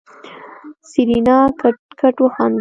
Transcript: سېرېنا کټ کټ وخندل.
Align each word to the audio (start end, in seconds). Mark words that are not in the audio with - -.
سېرېنا 0.89 1.37
کټ 1.61 1.77
کټ 1.99 2.15
وخندل. 2.21 2.59